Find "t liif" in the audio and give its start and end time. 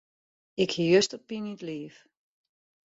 1.59-1.95